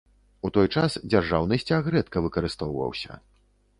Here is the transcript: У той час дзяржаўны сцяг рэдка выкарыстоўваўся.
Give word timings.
У 0.47 0.49
той 0.55 0.69
час 0.79 0.95
дзяржаўны 1.11 1.59
сцяг 1.65 1.91
рэдка 1.97 2.17
выкарыстоўваўся. 2.27 3.11